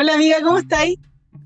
Hola 0.00 0.14
amiga, 0.14 0.36
¿cómo 0.44 0.58
estáis? 0.58 0.96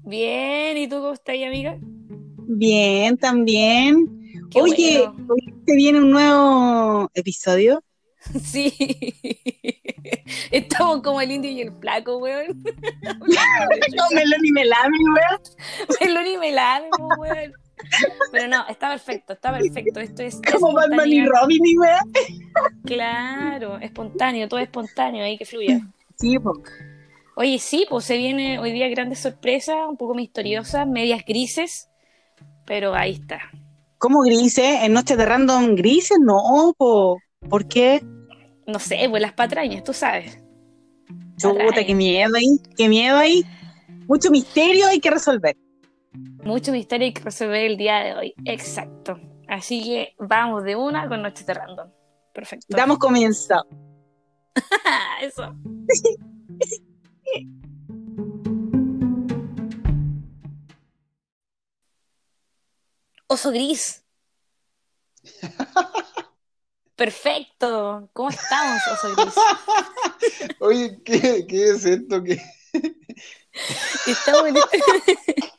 Bien, 0.05 0.77
¿y 0.77 0.87
tú 0.87 0.97
cómo 0.97 1.15
estás, 1.15 1.37
amiga? 1.37 1.79
Bien, 1.81 3.17
también. 3.17 4.07
Qué 4.51 4.61
Oye, 4.61 4.99
bueno. 5.07 5.27
hoy 5.31 5.55
te 5.65 5.75
viene 5.75 5.99
un 6.01 6.11
nuevo 6.11 7.11
episodio. 7.15 7.83
Sí. 8.45 8.75
Estamos 10.51 11.01
como 11.01 11.23
el 11.23 11.33
indio 11.33 11.51
y 11.51 11.63
el 11.63 11.73
flaco, 11.81 12.19
weón. 12.19 12.63
Con 13.19 14.15
Melón 14.15 14.45
y 14.45 14.53
Melami, 14.53 14.99
weón. 14.99 15.41
Melón 16.03 16.27
y 16.27 16.37
melame, 16.37 16.89
weón. 17.19 17.53
Pero 18.33 18.49
no, 18.49 18.69
está 18.69 18.91
perfecto, 18.91 19.33
está 19.33 19.51
perfecto. 19.51 19.99
Esto 19.99 20.23
es 20.25 20.39
Como 20.53 20.75
Batman 20.75 21.09
y. 21.09 21.25
Robin, 21.25 21.63
weón. 21.79 22.13
Claro, 22.85 23.79
espontáneo, 23.79 24.47
todo 24.47 24.61
espontáneo, 24.61 25.25
ahí 25.25 25.39
que 25.39 25.47
fluya. 25.47 25.81
Sí, 26.19 26.39
po. 26.39 26.63
Oye, 27.43 27.59
sí, 27.59 27.87
pues 27.91 28.05
se 28.05 28.17
viene 28.19 28.61
hoy 28.61 28.71
día 28.71 28.89
grandes 28.89 29.19
sorpresas, 29.19 29.75
un 29.89 29.97
poco 29.97 30.15
misteriosas, 30.15 30.87
medias 30.87 31.25
grises, 31.27 31.89
pero 32.65 32.95
ahí 32.95 33.15
está. 33.15 33.41
¿Cómo 33.99 34.21
grises? 34.21 34.85
¿En 34.85 34.93
Noche 34.93 35.17
de 35.17 35.27
Random 35.27 35.75
grises? 35.75 36.19
No, 36.21 36.73
po. 36.79 37.19
¿Por 37.51 37.67
qué? 37.67 38.01
No 38.69 38.79
sé, 38.79 39.09
pues 39.11 39.21
las 39.21 39.33
patrañas, 39.33 39.83
tú 39.83 39.93
sabes. 39.93 40.39
Chuta, 41.37 41.85
qué 41.85 41.97
miedo 41.97 42.37
ahí, 42.37 42.61
qué 42.77 42.89
miedo 42.89 43.17
ahí. 43.17 43.43
Mucho 44.07 44.31
misterio 44.31 44.87
hay 44.87 45.01
que 45.01 45.11
resolver. 45.11 45.57
Mucho 46.45 46.71
misterio 46.71 47.07
hay 47.07 47.13
que 47.13 47.23
resolver 47.23 47.65
el 47.65 47.77
día 47.77 48.05
de 48.05 48.15
hoy. 48.15 48.35
Exacto. 48.45 49.19
Así 49.49 49.83
que 49.83 50.15
vamos 50.17 50.63
de 50.63 50.77
una 50.77 51.09
con 51.09 51.23
Noche 51.23 51.43
de 51.43 51.55
Random. 51.55 51.91
Perfecto. 52.33 52.69
Damos 52.69 52.99
comienzo. 52.99 53.67
Eso. 55.21 55.53
Oso 63.29 63.51
gris. 63.51 64.03
Perfecto. 66.97 68.09
¿Cómo 68.13 68.29
estamos, 68.31 68.83
oso 68.93 69.15
gris? 69.17 69.35
Oye, 70.61 70.99
¿qué, 71.05 71.47
qué 71.49 71.71
es 71.71 71.85
esto? 71.85 72.23
¿Qué? 72.23 72.41
Estamos 74.07 74.49
en 74.49 74.57
este- 74.57 75.53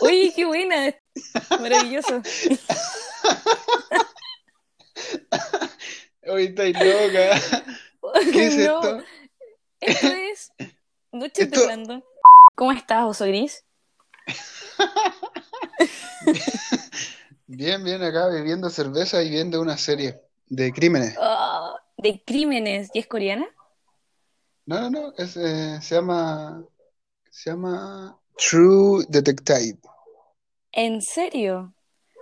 Oye, 0.00 0.32
qué 0.34 0.44
buena. 0.44 0.94
Maravilloso. 1.60 2.22
Oye, 6.28 6.44
estáis 6.44 6.74
loca. 6.78 7.40
¿Qué 8.32 8.46
es 8.46 8.56
No, 8.56 8.82
esto? 8.82 9.04
Esto 9.86 10.08
es 10.08 10.52
Esto- 11.38 11.60
de. 11.60 12.02
¿Cómo 12.54 12.72
estás, 12.72 13.04
oso 13.04 13.26
gris? 13.26 13.64
Bien, 17.48 17.84
bien, 17.84 18.02
acá 18.02 18.26
bebiendo 18.26 18.68
cerveza 18.70 19.22
y 19.22 19.30
viendo 19.30 19.60
una 19.60 19.78
serie 19.78 20.20
de 20.48 20.72
crímenes. 20.72 21.16
Oh, 21.20 21.76
de 21.96 22.20
crímenes. 22.24 22.90
¿Y 22.92 22.98
es 22.98 23.06
coreana? 23.06 23.46
No, 24.64 24.80
no, 24.80 24.90
no, 24.90 25.14
es, 25.16 25.36
eh, 25.36 25.78
se 25.80 25.94
llama, 25.94 26.64
se 27.30 27.50
llama 27.50 28.18
True 28.36 29.04
Detective. 29.08 29.78
¿En 30.72 31.00
serio? 31.00 31.72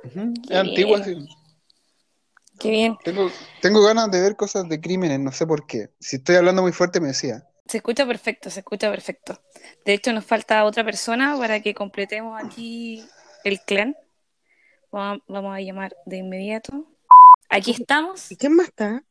Es 0.04 0.56
antigua, 0.56 1.02
sí. 1.02 1.26
Qué 2.60 2.70
bien. 2.70 2.98
Tengo, 3.02 3.30
tengo 3.62 3.82
ganas 3.82 4.10
de 4.10 4.20
ver 4.20 4.36
cosas 4.36 4.68
de 4.68 4.78
crímenes, 4.78 5.20
no 5.20 5.32
sé 5.32 5.46
por 5.46 5.66
qué. 5.66 5.88
Si 6.00 6.16
estoy 6.16 6.36
hablando 6.36 6.60
muy 6.60 6.72
fuerte 6.72 7.00
me 7.00 7.08
decía. 7.08 7.48
Se 7.66 7.78
escucha 7.78 8.06
perfecto, 8.06 8.50
se 8.50 8.60
escucha 8.60 8.90
perfecto. 8.90 9.40
De 9.84 9.94
hecho, 9.94 10.12
nos 10.12 10.24
falta 10.24 10.64
otra 10.64 10.84
persona 10.84 11.36
para 11.38 11.60
que 11.60 11.74
completemos 11.74 12.40
aquí 12.42 13.04
el 13.44 13.60
clan. 13.60 13.96
Vamos 14.92 15.56
a, 15.56 15.60
llamar 15.60 15.96
de 16.06 16.18
inmediato. 16.18 16.86
Aquí 17.48 17.72
estamos. 17.72 18.30
¿Y 18.30 18.36
quién 18.36 18.54
más 18.54 18.68
está? 18.68 19.02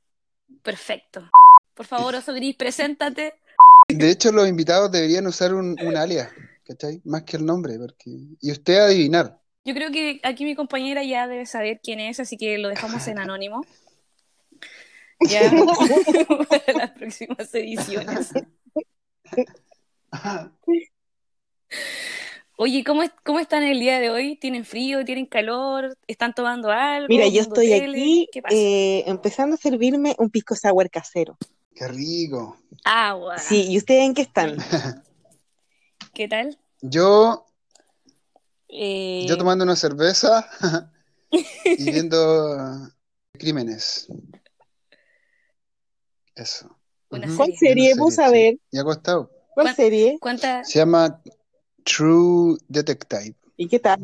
Perfecto. 0.61 1.29
Por 1.73 1.85
favor, 1.85 2.15
Oso 2.15 2.33
Gris, 2.33 2.55
preséntate. 2.55 3.33
De 3.89 4.09
hecho, 4.09 4.31
los 4.31 4.47
invitados 4.47 4.91
deberían 4.91 5.27
usar 5.27 5.53
un, 5.53 5.75
un 5.81 5.97
alias, 5.97 6.29
¿cachai? 6.65 7.01
Más 7.03 7.23
que 7.23 7.37
el 7.37 7.45
nombre, 7.45 7.77
porque... 7.79 8.11
Y 8.39 8.51
usted 8.51 8.79
adivinar. 8.79 9.39
Yo 9.65 9.73
creo 9.73 9.91
que 9.91 10.21
aquí 10.23 10.45
mi 10.45 10.55
compañera 10.55 11.03
ya 11.03 11.27
debe 11.27 11.45
saber 11.45 11.79
quién 11.81 11.99
es, 11.99 12.19
así 12.19 12.37
que 12.37 12.57
lo 12.57 12.69
dejamos 12.69 13.07
en 13.07 13.17
anónimo. 13.17 13.65
Ya 15.29 15.49
para 15.49 16.73
las 16.77 16.91
próximas 16.91 17.53
ediciones. 17.53 18.31
Oye, 22.57 22.83
¿cómo, 22.83 23.01
¿cómo 23.23 23.39
están 23.39 23.63
el 23.63 23.79
día 23.79 23.99
de 23.99 24.09
hoy? 24.11 24.35
¿Tienen 24.37 24.63
frío? 24.63 25.03
¿Tienen 25.03 25.25
calor? 25.25 25.97
¿Están 26.07 26.33
tomando 26.33 26.69
algo? 26.69 27.07
Mira, 27.09 27.25
yo 27.25 27.31
¿Viendo 27.31 27.49
estoy 27.55 27.67
tele? 27.67 27.97
aquí 27.97 28.31
eh, 28.51 29.03
empezando 29.07 29.55
a 29.55 29.57
servirme 29.57 30.15
un 30.19 30.29
pisco 30.29 30.55
sour 30.55 30.89
casero. 30.89 31.37
Qué 31.75 31.87
rico. 31.87 32.57
Agua. 32.83 33.39
Sí, 33.39 33.65
¿y 33.71 33.77
ustedes 33.77 34.03
en 34.03 34.13
qué 34.13 34.21
están? 34.21 34.57
¿Qué 36.13 36.27
tal? 36.27 36.57
Yo, 36.81 37.45
Eh, 38.69 39.25
yo 39.27 39.37
tomando 39.37 39.63
una 39.63 39.75
cerveza 39.75 40.47
y 41.65 41.91
viendo 41.91 42.91
crímenes. 43.33 44.07
Eso. 46.35 46.75
Una 47.09 47.27
Ujú. 47.27 47.37
¿Cuál 47.37 47.53
serie. 47.57 47.85
serie? 47.89 47.95
Vos 47.95 48.17
a 48.19 48.29
ver. 48.31 48.53
sí. 48.53 48.61
Y 48.71 48.79
acostado. 48.79 49.29
¿Cuál 49.53 49.67
¿Cuál- 49.67 49.75
serie? 49.75 50.17
¿Cuánta? 50.19 50.63
Se 50.63 50.79
llama 50.79 51.21
True 51.83 52.57
Detective. 52.67 53.35
¿Y 53.57 53.67
qué 53.67 53.79
tal? 53.79 53.99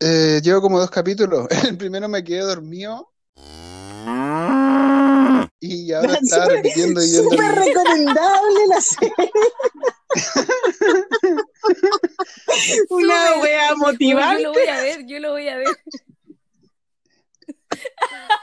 Eh, 0.00 0.40
llevo 0.42 0.60
como 0.60 0.78
dos 0.78 0.90
capítulos. 0.90 1.46
El 1.66 1.76
primero 1.78 2.08
me 2.08 2.22
quedé 2.22 2.40
dormido 2.40 3.08
y 5.60 5.92
ahora 5.92 6.14
estaba 6.22 6.44
Súper- 6.46 6.56
repitiendo 6.56 7.02
y 7.02 7.10
viendo. 7.10 7.30
Súper 7.30 7.54
recomendable 7.54 8.66
la 8.68 8.80
serie. 8.80 9.30
Una 12.90 13.40
wea 13.40 13.68
Yo 13.70 13.76
motivante. 13.76 14.42
lo 14.42 14.52
voy 14.52 14.66
a 14.66 14.80
ver, 14.82 15.06
yo 15.06 15.18
lo 15.20 15.30
voy 15.32 15.48
a 15.48 15.56
ver. 15.56 15.68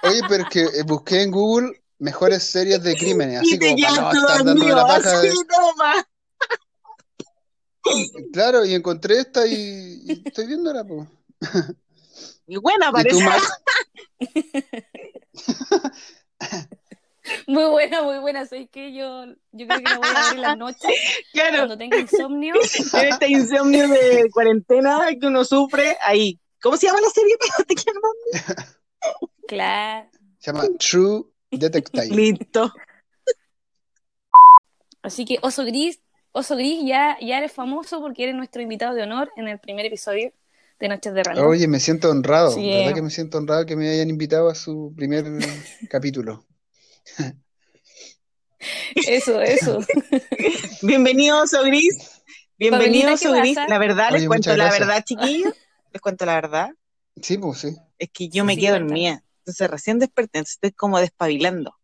Oye, 0.04 0.22
pero 0.28 0.44
es 0.44 0.50
que 0.50 0.62
eh, 0.64 0.84
busqué 0.86 1.22
en 1.24 1.32
Google 1.32 1.82
mejores 2.00 2.44
series 2.44 2.82
de 2.84 2.96
crímenes, 2.98 3.36
Y 3.36 3.38
así 3.38 3.60
te 3.60 3.68
como 3.70 3.82
para 3.82 4.02
no 4.02 4.12
estar 4.12 4.38
dándome 4.46 4.60
dormido, 4.72 4.76
la 4.78 4.88
paja. 4.88 5.22
de-. 5.22 5.34
Claro, 8.34 8.66
y 8.66 8.74
encontré 8.74 9.20
esta 9.20 9.46
y, 9.48 10.02
y 10.06 10.22
estoy 10.26 10.48
viéndola, 10.48 10.84
pues. 10.84 11.08
Y 12.48 12.58
buena 12.58 12.90
¿Y 12.90 12.92
parece. 12.92 13.20
tú? 13.20 13.22
Muy 17.48 17.66
buena, 17.66 18.02
muy 18.02 18.18
buena. 18.20 18.46
¿Sabes 18.46 18.70
qué? 18.72 18.94
Yo, 18.94 19.26
yo 19.52 19.68
creo 19.68 19.78
que 19.80 19.84
la 19.84 19.98
voy 19.98 20.08
a 20.08 20.24
ver 20.26 20.34
en 20.36 20.42
la 20.42 20.56
noche, 20.56 20.88
Claro, 21.32 21.58
cuando 21.58 21.78
tenga 21.78 22.00
insomnio. 22.00 22.56
este 22.62 23.28
insomnio 23.30 23.88
de 23.88 24.30
cuarentena 24.34 25.08
que 25.20 25.28
uno 25.28 25.44
sufre, 25.46 25.96
ahí. 26.02 26.40
¿Cómo 26.62 26.76
se 26.78 26.88
llama 26.88 27.02
la 27.02 27.10
serie? 27.10 27.36
Claro. 29.48 30.10
Se 30.38 30.52
llama 30.52 30.68
True 30.78 31.24
Detective. 31.52 32.08
Listo. 32.08 32.72
Así 35.02 35.26
que 35.26 35.40
Oso 35.42 35.66
Gris, 35.66 36.00
Oso 36.32 36.56
Gris 36.56 36.82
ya, 36.86 37.18
ya 37.22 37.38
eres 37.38 37.52
famoso 37.52 38.02
porque 38.02 38.24
eres 38.24 38.36
nuestro 38.36 38.62
invitado 38.62 38.96
de 38.96 39.04
honor 39.04 39.32
en 39.38 39.48
el 39.48 39.60
primer 39.60 39.86
episodio 39.86 40.34
de 40.80 40.88
Noches 40.88 41.14
de 41.14 41.24
Random. 41.24 41.48
Oye, 41.48 41.68
me 41.68 41.80
siento 41.80 42.10
honrado, 42.10 42.52
Sí, 42.52 42.70
¿verdad 42.70 42.92
eh. 42.92 42.94
que 42.94 43.02
me 43.02 43.10
siento 43.10 43.38
honrado 43.38 43.66
que 43.66 43.76
me 43.76 43.90
hayan 43.90 44.10
invitado 44.10 44.50
a 44.50 44.56
su 44.56 44.94
primer 44.96 45.26
capítulo? 45.90 46.46
Eso, 49.08 49.42
eso. 49.42 49.80
Bienvenido, 50.82 51.42
Oso 51.44 51.64
Gris. 51.64 52.22
Bienvenido, 52.58 53.14
Oso 53.14 53.34
¿qué 53.34 53.40
Gris. 53.40 53.58
La 53.68 53.78
verdad, 53.78 54.12
les 54.12 54.28
cuento 54.28 54.56
la 54.56 54.70
verdad, 54.70 55.04
chiquillos. 55.04 55.54
Les 55.94 56.02
cuento 56.02 56.26
la 56.26 56.36
verdad. 56.36 56.70
Sí, 57.22 57.38
pues 57.38 57.60
sí. 57.60 57.76
Es 57.98 58.10
que 58.12 58.30
yo 58.30 58.44
me 58.46 58.56
Sí, 58.56 58.62
quedo 58.62 58.74
cuéntame. 58.76 58.90
dormida. 58.90 59.24
Entonces 59.50 59.70
recién 59.70 60.00
desperté, 60.00 60.40
entonces 60.40 60.56
estoy 60.56 60.72
como 60.72 61.00
despabilando. 61.00 61.76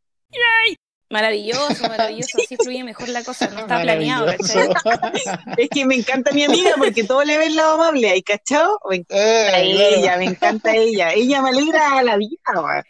Maravilloso, 1.09 1.83
maravilloso. 1.87 2.37
Así 2.43 2.57
fluye 2.57 2.83
mejor 2.83 3.09
la 3.09 3.23
cosa. 3.23 3.47
No 3.49 3.59
está 3.61 3.81
planeado. 3.81 4.27
Es 5.57 5.69
que 5.69 5.85
me 5.85 5.95
encanta 5.95 6.31
mi 6.31 6.43
amiga 6.43 6.71
porque 6.77 7.03
todo 7.03 7.23
le 7.23 7.37
ve 7.37 7.45
el 7.47 7.55
lado 7.55 7.75
amable. 7.75 8.09
¿Hay 8.09 8.21
cachado? 8.23 8.79
Me 8.89 8.97
encanta 8.97 9.15
Eh, 9.61 9.63
ella, 9.63 10.01
claro. 10.01 10.19
me 10.19 10.25
encanta 10.25 10.75
ella. 10.75 11.13
Ella 11.13 11.41
me 11.41 11.49
alegra 11.49 12.01
la 12.03 12.17
vida, 12.17 12.37
weón. 12.55 12.83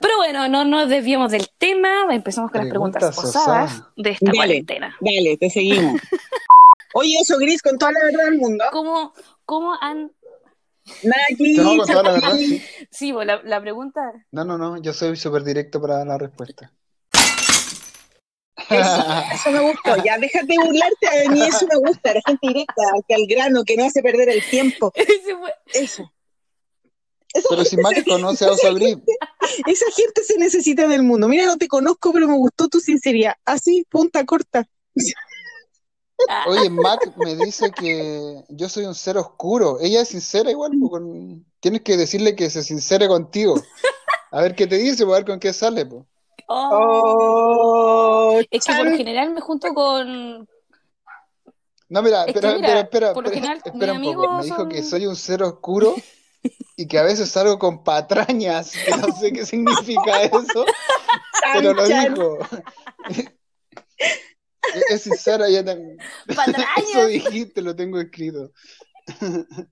Pero 0.00 0.16
bueno, 0.16 0.48
no 0.48 0.64
nos 0.64 0.88
desviemos 0.88 1.30
del 1.30 1.48
tema. 1.58 2.06
Empezamos 2.10 2.50
con 2.50 2.60
las 2.62 2.70
preguntas 2.70 3.02
Preguntas 3.04 3.24
osadas 3.36 3.72
osadas. 3.72 3.92
de 3.96 4.10
esta 4.10 4.26
Dale. 4.26 4.36
cuarentena. 4.36 4.96
Dale, 5.00 5.36
te 5.36 5.50
seguimos. 5.50 6.00
Oye, 6.94 7.16
Oso 7.20 7.38
Gris, 7.38 7.62
con 7.62 7.78
toda 7.78 7.92
la 7.92 8.00
verdad 8.04 8.24
del 8.24 8.38
mundo. 8.38 8.64
¿Cómo, 8.70 9.12
cómo 9.44 9.74
han 9.80 10.12
la 11.02 12.02
verdad, 12.02 12.36
sí. 12.36 12.62
Sí, 12.90 13.12
pues, 13.12 13.26
la, 13.26 13.40
la 13.44 13.60
pregunta. 13.60 14.00
No, 14.32 14.44
no, 14.44 14.58
no, 14.58 14.80
yo 14.82 14.92
soy 14.92 15.16
súper 15.16 15.44
directo 15.44 15.80
para 15.80 16.04
la 16.04 16.18
respuesta. 16.18 16.72
Eso, 18.68 19.04
eso 19.34 19.50
me 19.50 19.60
gustó. 19.60 20.02
Ya, 20.04 20.18
déjate 20.18 20.46
de 20.46 20.56
burlarte. 20.56 21.26
A 21.26 21.30
mí 21.30 21.42
eso 21.42 21.66
me 21.66 21.78
gusta. 21.88 22.14
La 22.14 22.20
gente 22.26 22.48
directa, 22.48 22.82
que 23.06 23.14
al 23.14 23.26
grano, 23.28 23.64
que 23.64 23.76
no 23.76 23.84
hace 23.84 24.02
perder 24.02 24.28
el 24.28 24.42
tiempo. 24.44 24.92
Ese 24.94 25.36
fue- 25.36 25.54
Eso. 25.72 26.12
Esa 27.34 27.48
Pero 27.48 27.64
si 27.64 27.76
Mac 27.78 28.04
conoce 28.06 28.44
a 28.44 28.52
Oso 28.52 28.76
Esa 28.76 29.86
gente 29.96 30.22
se 30.22 30.36
necesita 30.38 30.84
en 30.84 30.92
el 30.92 31.02
mundo. 31.02 31.28
Mira, 31.28 31.46
no 31.46 31.56
te 31.56 31.66
conozco, 31.66 32.12
pero 32.12 32.28
me 32.28 32.36
gustó 32.36 32.68
tu 32.68 32.78
sinceridad. 32.80 33.34
Así, 33.44 33.86
punta 33.88 34.24
corta. 34.26 34.68
Oye, 36.46 36.70
Mac 36.70 37.00
me 37.16 37.34
dice 37.36 37.70
que 37.70 38.42
yo 38.48 38.68
soy 38.68 38.84
un 38.86 38.94
ser 38.94 39.16
oscuro. 39.16 39.78
Ella 39.80 40.00
es 40.02 40.08
sincera 40.08 40.50
igual, 40.50 40.72
pues, 40.78 40.90
con- 40.90 41.44
tienes 41.60 41.82
que 41.82 41.96
decirle 41.96 42.34
que 42.36 42.50
se 42.50 42.62
sincere 42.62 43.08
contigo. 43.08 43.54
A 44.30 44.40
ver 44.42 44.54
qué 44.54 44.66
te 44.66 44.76
dice, 44.76 45.04
pues, 45.04 45.14
a 45.14 45.18
ver 45.18 45.26
con 45.26 45.38
qué 45.40 45.52
sale, 45.52 45.86
pues. 45.86 46.02
oh. 46.48 46.68
Oh, 48.34 48.40
Es 48.50 48.64
que 48.64 48.74
por 48.74 48.86
lo 48.86 48.96
general 48.96 49.30
me 49.32 49.40
junto 49.40 49.72
con. 49.74 50.48
No, 51.88 52.02
mira, 52.02 52.22
Es 52.22 52.28
espera, 52.28 52.54
mira, 52.54 52.80
espera, 52.80 52.80
espera, 52.80 53.12
por 53.12 53.24
lo 53.24 53.30
espera, 53.30 53.46
general, 53.54 53.62
espera 53.64 53.92
un 53.92 54.02
poco. 54.02 54.32
Me 54.38 54.44
dijo 54.44 54.68
que 54.68 54.82
soy 54.82 55.06
un 55.06 55.16
ser 55.16 55.42
oscuro 55.42 55.94
y 56.76 56.86
que 56.88 56.98
a 56.98 57.02
veces 57.02 57.30
salgo 57.30 57.58
con 57.58 57.84
patrañas, 57.84 58.72
que 58.72 58.90
no 58.96 59.12
sé 59.14 59.32
qué 59.32 59.44
significa 59.44 60.22
eso, 60.22 60.64
pero 61.52 61.74
lo 61.74 61.86
dijo. 61.86 62.38
Es- 64.74 64.84
Es 64.90 65.02
sincera, 65.02 65.48
ya 65.48 65.64
también. 65.64 65.98
Eso 66.28 66.36
Patrañas. 66.36 67.08
dijiste, 67.08 67.62
lo 67.62 67.74
tengo 67.76 68.00
escrito. 68.00 68.50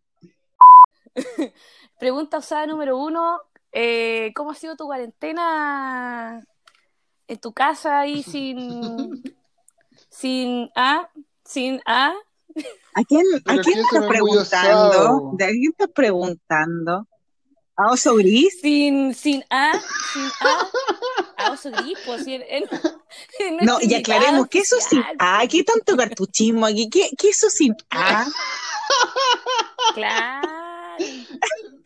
Pregunta 1.99 2.39
usada 2.39 2.67
número 2.67 2.97
uno. 2.99 3.41
eh, 3.73 4.33
¿cómo 4.35 4.51
ha 4.51 4.55
sido 4.55 4.75
tu 4.77 4.87
cuarentena 4.87 6.43
en 7.29 7.39
tu 7.39 7.53
casa 7.53 8.01
ahí 8.01 8.23
sin. 8.23 9.23
sin 10.09 10.71
A? 10.75 11.09
Sin 11.45 11.81
A. 11.87 12.13
¿A 12.95 13.05
quién, 13.05 13.25
a 13.47 13.59
quién 13.61 13.79
estás 13.79 14.05
preguntando? 14.09 15.31
¿De 15.35 15.47
quién 15.51 15.71
estás 15.71 15.91
preguntando? 15.95 17.07
¿A 17.77 17.93
Oso 17.93 18.17
Gris? 18.17 18.61
Sin, 18.61 19.15
sin 19.15 19.45
A. 19.51 19.73
Sin 20.13 20.29
A. 20.41 20.69
A 21.51 21.55
oso 21.55 21.71
gris, 21.71 21.99
pues, 22.07 22.25
si 22.25 22.35
en- 22.35 22.45
en- 22.49 22.65
en 23.41 23.57
No, 23.67 23.79
y 23.81 23.95
aclaremos, 23.95 24.47
¿qué 24.49 24.61
eso 24.61 24.77
sin 24.81 25.03
A? 25.19 25.43
¿Qué 25.49 25.63
tanto 25.65 25.97
cartuchismo 25.97 26.67
aquí? 26.67 26.89
¿Qué, 26.89 27.11
qué 27.19 27.29
eso 27.29 27.51
sin 27.51 27.75
A? 27.91 28.27
Claro, 29.95 30.49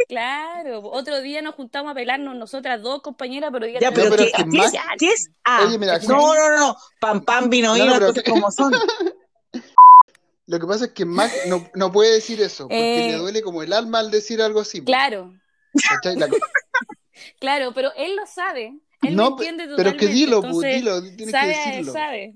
claro. 0.08 0.80
Otro 0.90 1.20
día 1.20 1.42
nos 1.42 1.54
juntamos 1.54 1.92
a 1.92 1.94
pelarnos 1.94 2.34
nosotras 2.36 2.82
dos 2.82 3.02
compañeras, 3.02 3.50
pero 3.52 3.66
ya 3.66 3.80
No, 3.80 3.92
pero, 3.94 4.10
pero 4.10 4.16
¿qué, 4.16 4.24
es 4.24 4.32
que 4.32 4.44
qué 4.50 4.58
es, 4.58 4.72
Mac- 4.72 4.82
qué 4.98 5.08
es 5.08 5.30
A? 5.44 5.64
Oye, 5.66 5.78
mira, 5.78 5.98
no, 6.00 6.34
no, 6.34 6.56
no, 6.58 6.76
Pam, 7.00 7.24
pam, 7.24 7.48
vino, 7.50 7.76
No, 7.76 7.84
vino, 7.84 8.00
no, 8.00 8.12
como 8.26 8.50
son. 8.50 8.72
Lo 10.46 10.60
que 10.60 10.66
pasa 10.66 10.84
es 10.86 10.92
que 10.92 11.06
Mac 11.06 11.32
no, 11.46 11.70
no 11.74 11.90
puede 11.90 12.12
decir 12.12 12.42
eso, 12.42 12.64
porque 12.68 13.06
Eh. 13.06 13.12
le 13.12 13.16
duele 13.16 13.40
como 13.42 13.62
el 13.62 13.72
alma 13.72 14.00
al 14.00 14.10
decir 14.10 14.42
algo 14.42 14.60
así. 14.60 14.84
Claro, 14.84 15.32
claro, 17.40 17.72
pero 17.74 17.92
él 17.96 18.14
lo 18.16 18.26
sabe. 18.26 18.74
Él 19.04 19.16
No, 19.16 19.30
me 19.36 19.46
entiende 19.46 19.64
pero 19.76 19.90
es 19.90 19.96
que 19.96 20.06
totalmente. 20.06 20.14
dilo, 20.14 20.36
entonces, 20.36 20.74
dilo, 20.74 21.02
tienes 21.16 21.34
que 21.34 21.46
decirlo. 21.46 21.92
sabe. 21.92 22.34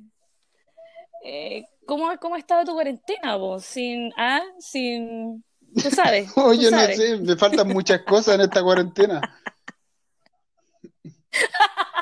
Eh, 1.25 1.65
¿cómo, 1.87 2.17
¿Cómo 2.21 2.35
ha 2.35 2.39
estado 2.39 2.65
tu 2.65 2.73
cuarentena, 2.75 3.37
vos? 3.37 3.65
Sin 3.65 4.13
A, 4.17 4.41
sin... 4.59 5.45
Tú 5.83 5.91
sabes. 5.91 6.33
tú 6.35 6.41
Oye, 6.43 6.71
no 6.71 6.79
sé, 6.79 7.17
me 7.19 7.37
faltan 7.37 7.69
muchas 7.69 8.03
cosas 8.03 8.37
en 8.37 8.43
esta 8.43 8.63
cuarentena. 8.63 9.21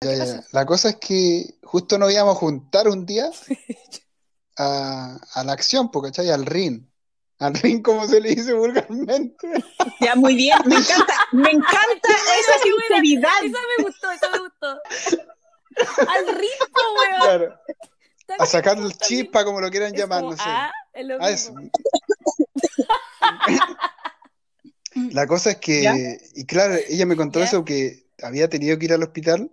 Ya, 0.00 0.14
ya, 0.14 0.24
ya. 0.26 0.44
La 0.52 0.64
cosa 0.64 0.90
es 0.90 0.96
que 0.96 1.56
justo 1.64 1.98
nos 1.98 2.12
íbamos 2.12 2.36
a 2.36 2.38
juntar 2.38 2.86
un 2.86 3.04
día 3.04 3.30
a, 4.56 5.18
a 5.34 5.44
la 5.44 5.52
acción, 5.52 5.88
¿cachai? 5.88 6.30
Al 6.30 6.46
ring. 6.46 6.86
Al 7.40 7.54
ring, 7.54 7.82
como 7.82 8.06
se 8.06 8.20
le 8.20 8.34
dice 8.34 8.52
vulgarmente. 8.52 9.48
Ya, 10.00 10.14
muy 10.14 10.34
bien, 10.36 10.56
me 10.66 10.76
encanta, 10.76 11.14
me 11.32 11.50
encanta 11.50 12.08
esa 12.40 12.58
sinceridad. 12.62 13.30
Esa 13.44 13.58
me 13.78 13.84
gustó, 13.84 14.10
esa 14.10 14.30
me 14.30 14.38
gustó. 14.38 14.80
Al 16.08 16.26
ritmo, 16.28 16.94
weón. 16.98 17.20
Claro, 17.22 17.54
a 18.38 18.46
sacar 18.46 18.78
el 18.78 18.96
chispa, 18.96 19.44
como 19.44 19.60
lo 19.60 19.70
quieran 19.70 19.94
Es 19.94 20.00
llamar, 20.00 20.20
como 20.20 20.32
no 20.32 20.36
sé. 20.36 20.42
A, 20.48 20.72
es 20.92 21.06
lo 21.06 21.16
Ah, 21.20 21.30
eso. 21.30 21.52
mismo. 21.54 21.70
La 25.12 25.26
cosa 25.26 25.50
es 25.50 25.56
que, 25.58 25.82
¿Ya? 25.82 25.94
y 26.34 26.44
claro, 26.44 26.74
ella 26.88 27.06
me 27.06 27.16
contó 27.16 27.38
¿Ya? 27.38 27.44
eso, 27.46 27.64
que 27.64 28.06
había 28.22 28.48
tenido 28.48 28.78
que 28.78 28.86
ir 28.86 28.92
al 28.92 29.02
hospital 29.02 29.50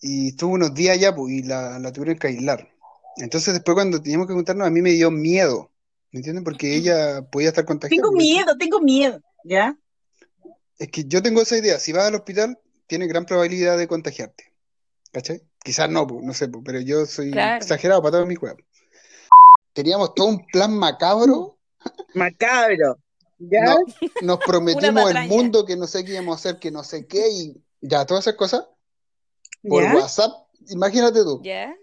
y 0.00 0.28
estuvo 0.28 0.54
unos 0.54 0.74
días 0.74 0.96
allá 0.96 1.14
pues, 1.14 1.32
y 1.32 1.42
la, 1.42 1.78
la 1.78 1.92
tuvieron 1.92 2.18
que 2.18 2.28
aislar. 2.28 2.68
Entonces 3.16 3.54
después 3.54 3.74
cuando 3.74 4.00
teníamos 4.02 4.26
que 4.26 4.34
juntarnos 4.34 4.66
a 4.66 4.70
mí 4.70 4.82
me 4.82 4.90
dio 4.92 5.10
miedo, 5.10 5.69
¿me 6.12 6.18
entienden? 6.18 6.44
Porque 6.44 6.74
ella 6.76 7.22
podía 7.30 7.48
estar 7.48 7.64
contagiada. 7.64 8.02
Tengo 8.02 8.12
miedo, 8.16 8.56
tengo 8.58 8.80
miedo. 8.80 9.20
¿Ya? 9.44 9.76
Es 10.78 10.88
que 10.88 11.04
yo 11.04 11.22
tengo 11.22 11.40
esa 11.42 11.56
idea, 11.56 11.78
si 11.78 11.92
vas 11.92 12.04
al 12.06 12.14
hospital 12.14 12.58
tienes 12.86 13.08
gran 13.08 13.24
probabilidad 13.26 13.78
de 13.78 13.86
contagiarte, 13.86 14.52
¿cachai? 15.12 15.42
Quizás 15.62 15.88
no, 15.90 16.06
pues, 16.06 16.24
no 16.24 16.32
sé, 16.34 16.48
pero 16.64 16.80
yo 16.80 17.06
soy 17.06 17.30
Claro. 17.30 17.56
exagerado 17.56 18.02
para 18.02 18.12
todo 18.12 18.26
mi 18.26 18.34
juego. 18.34 18.56
Teníamos 19.72 20.14
todo 20.14 20.26
un 20.26 20.46
plan 20.46 20.72
macabro, 20.76 21.58
Macabro. 22.14 22.98
¿Ya? 23.38 23.60
no- 23.64 23.78
nos 24.22 24.40
prometimos 24.44 25.10
el 25.10 25.28
mundo 25.28 25.64
que 25.64 25.76
no 25.76 25.86
sé 25.86 26.04
qué 26.04 26.12
íbamos 26.12 26.32
a 26.32 26.38
hacer, 26.40 26.58
que 26.60 26.70
no 26.70 26.82
sé 26.82 27.06
qué, 27.06 27.28
y 27.30 27.62
ya, 27.80 28.04
todas 28.04 28.24
esas 28.26 28.36
cosas 28.36 28.66
por 29.62 29.82
¿Ya? 29.84 29.94
WhatsApp, 29.94 30.32
imagínate 30.68 31.22
tú. 31.22 31.40
¿Ya? 31.42 31.74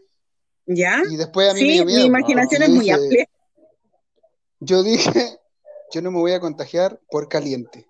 ¿Ya? 0.65 1.01
Y 1.09 1.15
después 1.15 1.49
a 1.49 1.53
mí 1.53 1.61
me 1.61 1.65
Sí, 1.67 1.73
dio 1.73 1.85
mi 1.85 1.93
miedo. 1.93 2.05
imaginación 2.07 2.49
porque 2.61 2.63
es 2.65 2.69
muy 2.69 2.85
dije- 2.85 2.93
amplia. 2.93 3.29
Yo 4.59 4.83
dije, 4.83 5.39
yo 5.93 6.01
no 6.01 6.11
me 6.11 6.19
voy 6.19 6.31
a 6.31 6.39
contagiar 6.39 6.99
por 7.09 7.29
caliente. 7.29 7.87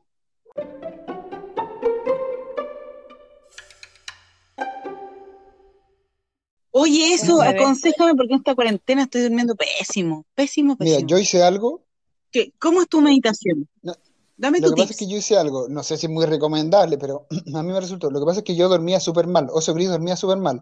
Oye, 6.72 7.14
eso, 7.14 7.42
aconsejame 7.42 8.14
porque 8.14 8.34
en 8.34 8.40
esta 8.40 8.54
cuarentena 8.54 9.04
estoy 9.04 9.22
durmiendo 9.24 9.56
pésimo, 9.56 10.26
pésimo, 10.36 10.76
Mira, 10.80 10.98
pésimo. 10.98 11.10
yo 11.10 11.18
hice 11.18 11.42
algo, 11.42 11.84
¿Qué? 12.32 12.54
¿Cómo 12.60 12.82
es 12.82 12.90
tu 12.90 13.02
meditación? 13.02 13.68
No, 13.82 13.96
Dame 14.38 14.60
lo 14.60 14.68
tu 14.68 14.76
que 14.76 14.82
pasa 14.84 14.94
es 14.94 15.00
que 15.00 15.08
yo 15.08 15.18
hice 15.18 15.38
algo, 15.38 15.68
no 15.70 15.82
sé 15.82 15.98
si 15.98 16.06
es 16.06 16.12
muy 16.12 16.26
recomendable, 16.26 16.98
pero 17.00 17.26
a 17.56 17.64
mí 17.64 17.72
me 17.72 17.80
resultó. 17.80 18.12
Lo 18.12 18.20
que 18.20 18.26
pasa 18.26 18.40
es 18.40 18.44
que 18.44 18.56
yo 18.56 18.70
dormía 18.70 19.00
súper 19.00 19.26
mal, 19.26 19.48
Oso 19.52 19.74
Gris 19.74 19.90
dormía 19.90 20.16
súper 20.16 20.38
mal. 20.38 20.62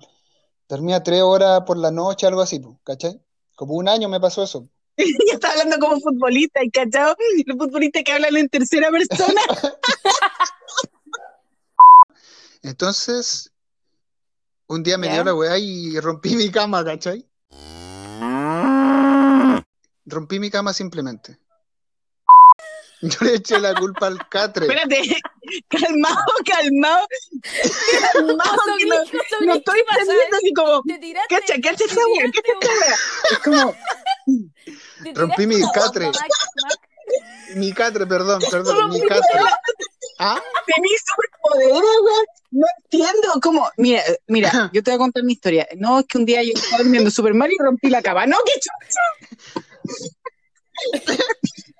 Dormía 0.70 1.04
tres 1.04 1.22
horas 1.22 1.62
por 1.66 1.78
la 1.78 1.92
noche, 1.92 2.28
algo 2.28 2.42
así, 2.42 2.62
¿cachai? 2.84 3.22
Como 3.56 3.74
un 3.74 3.90
año 3.90 4.08
me 4.08 4.20
pasó 4.20 4.44
eso. 4.44 4.70
Ya 5.28 5.34
está 5.34 5.52
hablando 5.52 5.78
como 5.80 6.00
futbolista, 6.00 6.64
¿y 6.64 6.70
cachao? 6.70 7.16
Los 7.46 7.58
futbolistas 7.58 8.04
que 8.04 8.12
hablan 8.14 8.38
en 8.38 8.50
tercera 8.50 8.90
persona. 8.90 9.42
Entonces, 12.64 13.52
un 14.68 14.84
día 14.84 14.98
me 14.98 15.08
¿Ya? 15.08 15.14
dio 15.14 15.24
la 15.26 15.36
weá 15.36 15.58
y 15.60 16.00
rompí 16.00 16.36
mi 16.36 16.50
cama, 16.50 16.84
¿cachai? 16.84 17.28
Rompí 20.06 20.40
mi 20.40 20.50
cama 20.50 20.74
simplemente. 20.74 21.38
Yo 23.02 23.18
le 23.22 23.36
eché 23.36 23.60
la 23.60 23.76
culpa 23.76 24.08
al 24.08 24.18
catre. 24.30 24.66
Espérate, 24.66 25.18
calmado, 25.68 26.24
calmado. 26.46 27.08
Calmado, 28.14 28.62
que 28.80 28.86
no, 29.46 29.54
estoy 29.54 29.80
¿qué 29.80 29.84
pasa? 29.86 30.02
entendiendo 30.02 30.38
así 30.38 30.54
como, 30.54 30.84
cacha, 31.30 31.54
cacha 31.62 31.86
esa 31.86 32.02
cacha 32.24 32.42
esa. 32.62 32.96
Es 33.32 33.40
como, 33.40 33.76
Rompí 35.14 35.48
mi 35.48 35.62
catre. 35.74 36.12
Mi 37.56 37.74
catre, 37.74 38.06
perdón, 38.08 38.42
perdón, 38.50 38.90
mi 38.90 39.02
catre. 39.02 39.40
¿Ah? 40.20 40.42
superpoderes, 40.66 41.82
weón. 42.04 42.26
No 42.52 42.66
entiendo 42.84 43.28
cómo. 43.42 43.70
Mira, 43.78 44.02
mira, 44.28 44.50
yo 44.74 44.82
te 44.82 44.92
voy 44.92 44.96
a 44.96 45.00
contar 45.00 45.24
mi 45.24 45.34
historia. 45.34 45.68
No, 45.78 46.00
es 46.00 46.06
que 46.06 46.18
un 46.18 46.26
día 46.26 46.42
yo 46.44 46.52
estaba 46.56 46.84
durmiendo 46.84 47.12
súper 47.12 47.34
mal 47.34 47.52
y 47.52 47.58
rompí 47.58 47.90
la 47.90 48.02
cama. 48.02 48.26
No, 48.26 48.38
qué 48.46 48.54
chucha. 48.60 49.02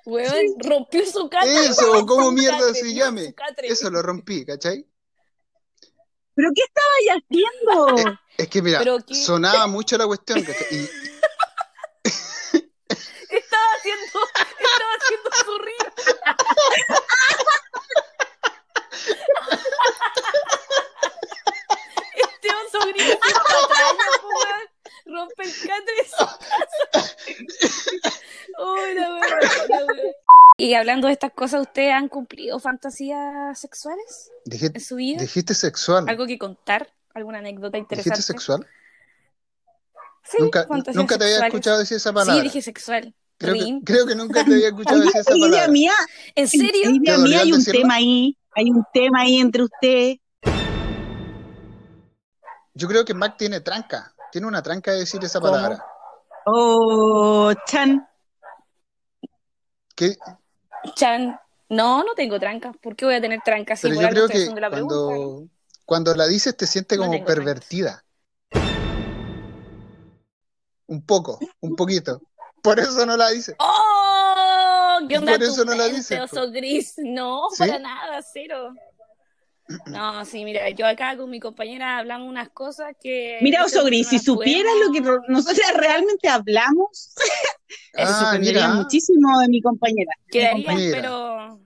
Weón, 0.04 0.46
rompió 0.60 1.04
su 1.06 1.28
catre. 1.28 1.66
Eso, 1.66 2.06
¿cómo 2.06 2.30
mierda 2.30 2.72
se 2.74 2.94
llame? 2.94 3.34
Eso 3.62 3.90
lo 3.90 4.02
rompí, 4.02 4.44
¿cachai? 4.44 4.86
¿Pero 6.34 6.50
qué 6.54 6.62
estabas 6.62 7.22
haciendo? 7.24 8.18
Es 8.36 8.48
que 8.48 8.62
mira, 8.62 8.82
sonaba 9.10 9.66
mucho 9.66 9.96
la 9.96 10.06
cuestión, 10.06 10.42
¿cachai? 10.42 10.66
Y 10.70 10.88
Estaba 13.30 13.64
haciendo, 13.78 14.04
estaba 14.04 14.92
haciendo 15.00 15.30
su 15.44 15.58
río. 15.58 15.92
Este 22.14 22.48
oso 22.48 22.88
gris 22.88 23.08
es 23.10 23.16
patraña, 23.18 24.06
po, 24.20 24.28
weón. 24.28 24.66
Rompe 25.06 25.42
el 25.44 25.52
catre 25.52 25.94
de 25.96 26.04
su 26.08 26.24
casa. 26.26 27.16
Uy, 28.58 28.94
la 28.94 29.14
weón. 29.14 29.98
Y 30.58 30.74
hablando 30.74 31.06
de 31.08 31.12
estas 31.12 31.32
cosas, 31.32 31.60
¿ustedes 31.60 31.92
han 31.92 32.08
cumplido 32.08 32.58
fantasías 32.58 33.58
sexuales 33.58 34.30
Dijiste, 34.44 34.78
en 34.78 34.84
su 34.84 34.96
vida? 34.96 35.20
dijiste 35.20 35.54
sexual. 35.54 36.06
¿Algo 36.08 36.26
que 36.26 36.38
contar? 36.38 36.90
¿Alguna 37.14 37.38
anécdota 37.38 37.76
interesante? 37.76 38.10
¿Dijiste 38.10 38.32
sexual? 38.32 38.66
Sí, 40.24 40.38
nunca 40.40 40.66
nunca 40.94 41.18
te 41.18 41.24
había 41.24 41.46
escuchado 41.46 41.78
decir 41.78 41.98
esa 41.98 42.12
palabra. 42.12 42.34
Sí, 42.34 42.40
dije 42.42 42.62
sexual. 42.62 43.14
Creo, 43.38 43.54
que, 43.54 43.64
Rin. 43.64 43.80
creo 43.82 44.06
que 44.06 44.14
nunca 44.14 44.44
te 44.44 44.54
había 44.54 44.68
escuchado 44.68 45.00
decir 45.00 45.20
esa 45.20 45.34
Idea 45.34 45.48
palabra. 45.50 45.68
mía, 45.72 45.92
¿En 46.34 46.48
serio? 46.48 46.90
idea 46.90 47.14
¿Te 47.14 47.20
dolió 47.20 47.28
mía, 47.30 47.40
hay 47.40 47.52
un 47.52 47.58
decirlo? 47.58 47.80
tema 47.80 47.94
ahí, 47.94 48.36
hay 48.54 48.70
un 48.70 48.84
tema 48.92 49.20
ahí 49.20 49.38
entre 49.38 49.62
ustedes. 49.64 50.18
Yo 52.74 52.88
creo 52.88 53.04
que 53.04 53.14
Mac 53.14 53.36
tiene 53.38 53.60
tranca. 53.60 54.14
Tiene 54.30 54.46
una 54.46 54.62
tranca 54.62 54.92
de 54.92 54.98
decir 54.98 55.24
esa 55.24 55.40
¿Cómo? 55.40 55.52
palabra. 55.52 55.84
Oh, 56.46 57.52
Chan, 57.66 58.06
Que, 59.94 60.16
Chan. 60.94 61.38
No, 61.68 62.04
no 62.04 62.14
tengo 62.14 62.38
tranca. 62.38 62.72
¿Por 62.72 62.94
qué 62.94 63.06
voy 63.06 63.14
a 63.14 63.20
tener 63.20 63.40
tranca 63.44 63.74
si 63.76 63.88
pero 63.88 64.00
yo 64.00 64.08
creo 64.08 64.28
que 64.28 64.46
pregunta? 64.68 64.68
cuando, 64.68 65.48
cuando 65.84 66.14
la 66.14 66.26
dices 66.26 66.56
te 66.56 66.66
sientes 66.66 66.98
como 66.98 67.24
pervertida. 67.24 68.04
Un 70.88 71.04
poco, 71.04 71.40
un 71.60 71.74
poquito. 71.74 72.22
Por 72.66 72.80
eso 72.80 73.06
no 73.06 73.16
la 73.16 73.30
dices. 73.30 73.54
¡Oh! 73.58 74.98
¿Qué 75.08 75.18
onda 75.18 75.32
Por 75.32 75.40
tu 75.40 75.44
eso 75.52 75.64
no 75.64 75.74
la 75.74 75.84
po. 75.88 76.24
oso 76.24 76.50
gris? 76.50 76.94
No, 77.04 77.48
¿Sí? 77.52 77.58
para 77.58 77.78
nada, 77.78 78.20
cero. 78.22 78.74
No, 79.86 80.24
sí, 80.24 80.44
mira, 80.44 80.68
yo 80.70 80.86
acá 80.86 81.16
con 81.16 81.28
mi 81.30 81.40
compañera 81.40 81.98
hablamos 81.98 82.28
unas 82.28 82.48
cosas 82.50 82.92
que... 83.02 83.38
mira, 83.42 83.64
Oso 83.64 83.84
Gris, 83.84 84.06
no 84.06 84.10
si 84.10 84.24
supieras 84.24 84.72
lo 84.84 84.92
que 84.92 85.00
nosotras 85.28 85.74
realmente 85.76 86.28
hablamos, 86.28 87.14
se 87.94 88.02
Ah, 88.02 88.06
sorprendería 88.20 88.68
mira. 88.68 88.74
muchísimo 88.80 89.38
de 89.40 89.48
mi 89.48 89.60
compañera. 89.60 90.12
Quedarían, 90.30 90.76
Mira. 90.76 90.96
pero... 90.96 91.60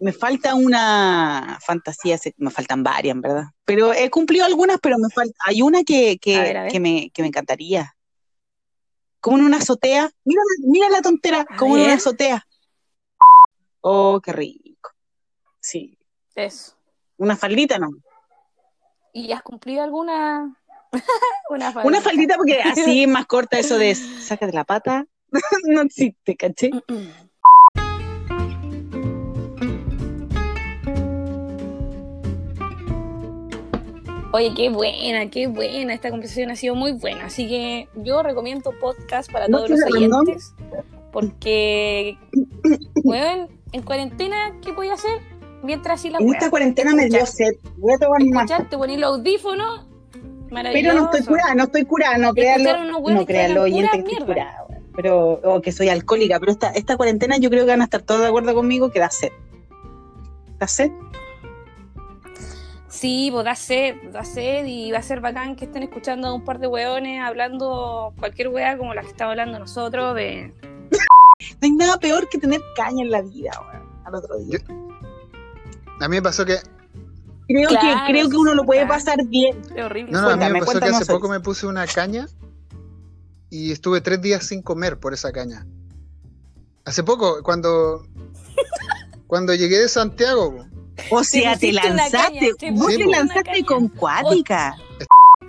Me 0.00 0.12
falta 0.12 0.54
una 0.54 1.58
fantasía, 1.66 2.16
me 2.36 2.50
faltan 2.52 2.84
varias, 2.84 3.14
en 3.16 3.20
verdad. 3.20 3.44
Pero 3.64 3.92
he 3.92 4.08
cumplido 4.10 4.44
algunas, 4.44 4.78
pero 4.80 4.98
me 4.98 5.08
falta. 5.08 5.34
Hay 5.46 5.62
una 5.62 5.82
que, 5.82 6.18
que, 6.18 6.36
A 6.36 6.42
ver, 6.42 6.56
a 6.58 6.62
ver. 6.64 6.72
que 6.72 6.78
me, 6.78 7.10
que 7.10 7.22
me 7.22 7.28
encantaría. 7.28 7.96
Como 9.20 9.38
en 9.38 9.44
una 9.44 9.58
azotea. 9.58 10.10
Mira, 10.24 10.40
mira 10.60 10.88
la 10.88 11.02
tontera, 11.02 11.44
como 11.58 11.76
en 11.76 11.84
una 11.84 11.94
azotea. 11.94 12.46
Oh, 13.80 14.20
qué 14.22 14.32
rico. 14.32 14.90
Sí, 15.60 15.98
Eso. 16.34 16.76
una 17.16 17.36
faldita 17.36 17.78
no. 17.78 17.88
¿Y 19.12 19.32
has 19.32 19.42
cumplido 19.42 19.82
alguna? 19.82 20.56
una 21.50 21.72
faldita. 21.72 21.88
Una 21.88 22.00
faldita 22.00 22.36
porque 22.36 22.60
así 22.60 23.02
es 23.02 23.08
más 23.08 23.26
corta 23.26 23.58
eso 23.58 23.78
de 23.78 23.94
sácate 23.94 24.52
la 24.52 24.64
pata. 24.64 25.06
no 25.64 25.82
existe, 25.82 26.36
¿caché? 26.36 26.70
Oye, 34.38 34.54
qué 34.54 34.68
buena, 34.68 35.28
qué 35.30 35.48
buena. 35.48 35.92
Esta 35.92 36.10
conversación 36.10 36.52
ha 36.52 36.54
sido 36.54 36.76
muy 36.76 36.92
buena. 36.92 37.24
Así 37.24 37.48
que 37.48 37.88
yo 37.96 38.22
recomiendo 38.22 38.72
podcast 38.80 39.32
para 39.32 39.48
¿No 39.48 39.58
todos 39.58 39.70
los 39.70 39.80
oyentes. 39.82 40.54
Porque, 41.10 42.16
bueno, 43.02 43.48
en 43.72 43.82
cuarentena, 43.82 44.54
¿qué 44.62 44.70
voy 44.70 44.90
a 44.90 44.94
hacer? 44.94 45.18
Mientras 45.64 45.98
así 45.98 46.10
la 46.10 46.18
En 46.18 46.32
esta 46.32 46.50
cuarentena 46.50 46.94
me 46.94 47.06
dio 47.06 47.26
sed. 47.26 47.50
Voy 47.78 47.94
a 47.94 47.98
tomar 47.98 48.24
más. 48.26 48.68
Te 48.70 48.78
pones 48.78 49.00
los 49.00 49.18
audífonos. 49.18 49.86
Pero 50.50 50.94
no 50.94 51.06
estoy 51.06 51.24
curada, 51.24 51.54
no 51.56 51.64
estoy 51.64 51.84
curada, 51.84 52.18
no 52.18 52.32
créalo, 52.32 52.84
no 52.84 53.26
créalo, 53.26 53.62
oyente 53.62 54.04
que 54.04 54.12
estoy 54.12 54.26
curada, 54.26 54.66
pero, 54.96 55.40
o 55.44 55.60
que 55.60 55.72
soy 55.72 55.90
alcohólica, 55.90 56.40
pero 56.40 56.52
esta, 56.52 56.70
esta 56.70 56.96
cuarentena 56.96 57.36
yo 57.36 57.50
creo 57.50 57.66
que 57.66 57.72
van 57.72 57.82
a 57.82 57.84
estar 57.84 58.00
todos 58.00 58.22
de 58.22 58.28
acuerdo 58.28 58.54
conmigo 58.54 58.90
que 58.90 58.98
da 58.98 59.10
sed. 59.10 59.28
¿Da 60.58 60.66
sed? 60.66 60.90
Sí, 62.88 63.28
pues 63.30 63.44
da 63.44 63.54
sed, 63.54 63.96
da 64.12 64.24
sed 64.24 64.64
y 64.66 64.90
va 64.90 64.98
a 64.98 65.02
ser 65.02 65.20
bacán 65.20 65.56
que 65.56 65.66
estén 65.66 65.82
escuchando 65.82 66.28
a 66.28 66.34
un 66.34 66.44
par 66.44 66.58
de 66.58 66.66
hueones 66.66 67.22
hablando 67.22 68.14
cualquier 68.18 68.48
hueá 68.48 68.78
como 68.78 68.94
la 68.94 69.02
que 69.02 69.08
estamos 69.08 69.32
hablando 69.32 69.58
nosotros 69.58 70.14
de... 70.14 70.54
No 70.62 71.58
hay 71.60 71.70
nada 71.72 71.98
peor 71.98 72.28
que 72.28 72.38
tener 72.38 72.60
caña 72.74 73.04
en 73.04 73.10
la 73.10 73.22
vida, 73.22 73.50
weón, 73.60 73.88
al 74.04 74.14
otro 74.14 74.36
día. 74.38 74.58
A 76.00 76.08
mí 76.08 76.16
me 76.16 76.22
pasó 76.22 76.44
que. 76.44 76.56
Creo, 77.46 77.68
Claro, 77.68 78.06
que, 78.06 78.12
creo 78.12 78.28
que 78.28 78.36
uno 78.36 78.54
lo 78.54 78.64
puede 78.64 78.86
pasar 78.86 79.24
bien. 79.26 79.62
de 79.62 79.84
horrible. 79.84 80.12
No, 80.12 80.22
no, 80.22 80.30
a 80.30 80.36
mí 80.36 80.52
me 80.52 80.60
pasó 80.60 80.80
que 80.80 80.86
hace 80.86 81.06
poco 81.06 81.28
me 81.28 81.40
puse 81.40 81.66
una 81.66 81.86
caña 81.86 82.26
y 83.50 83.72
estuve 83.72 84.00
tres 84.00 84.20
días 84.20 84.46
sin 84.46 84.62
comer 84.62 84.98
por 84.98 85.14
esa 85.14 85.32
caña. 85.32 85.66
Hace 86.84 87.02
poco, 87.02 87.42
cuando. 87.42 88.06
Cuando 89.28 89.54
llegué 89.54 89.78
de 89.78 89.88
Santiago, 89.88 90.64
O 91.10 91.24
sea, 91.24 91.56
te 91.56 91.72
lanzaste, 91.72 92.54
caña, 92.58 92.72
vos 92.80 92.96
te 92.96 93.06
lanzaste 93.06 93.64
con 93.64 93.88
cuática. 93.88 94.76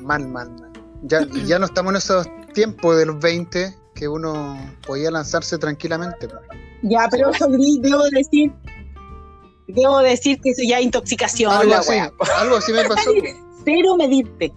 mal, 0.02 0.28
mal, 0.28 0.50
mal. 0.52 0.72
Ya, 1.04 1.22
y 1.34 1.46
ya 1.46 1.60
no 1.60 1.66
estamos 1.66 1.92
en 1.92 1.98
esos 1.98 2.28
tiempos 2.54 2.98
de 2.98 3.06
los 3.06 3.20
20 3.20 3.78
que 3.96 4.08
uno 4.08 4.58
podía 4.86 5.12
lanzarse 5.12 5.58
tranquilamente. 5.58 6.28
Ya, 6.82 7.08
pero 7.10 7.32
Gris, 7.32 7.82
debo 7.82 8.04
decir, 8.10 8.52
debo 9.68 10.00
decir 10.00 10.40
que 10.42 10.52
eso 10.52 10.62
ya 10.66 10.80
es 10.80 10.86
intoxicación, 10.86 11.52
Algo 11.52 11.76
así, 11.76 11.98
algo 12.38 12.56
así 12.58 12.72
me 12.72 12.86
pasó. 12.86 13.12
Cero 13.66 13.96
medirte. 13.98 14.54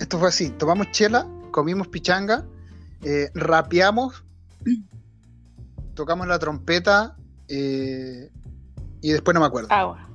Esto 0.00 0.18
fue 0.18 0.28
así, 0.28 0.50
tomamos 0.50 0.90
chela, 0.92 1.26
comimos 1.50 1.88
pichanga, 1.88 2.44
eh, 3.02 3.30
rapeamos, 3.34 4.24
tocamos 5.94 6.26
la 6.26 6.38
trompeta 6.38 7.16
eh, 7.48 8.30
y 9.06 9.12
después 9.12 9.34
no 9.34 9.40
me 9.40 9.46
acuerdo. 9.46 9.68
Agua. 9.72 10.05